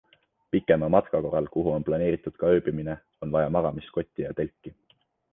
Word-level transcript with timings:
Pikema 0.53 0.87
matka 0.93 1.19
korral, 1.25 1.49
kuhu 1.55 1.73
on 1.73 1.85
planeeritud 1.89 2.39
ka 2.43 2.49
ööbimine, 2.53 2.95
on 3.27 3.35
vaja 3.35 3.51
magamiskotti 3.57 4.25
ja 4.25 4.33
telki. 4.41 4.73